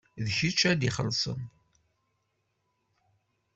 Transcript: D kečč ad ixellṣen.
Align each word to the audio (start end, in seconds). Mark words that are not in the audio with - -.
D 0.25 0.27
kečč 0.37 0.59
ad 0.71 0.81
ixellṣen. 0.89 1.41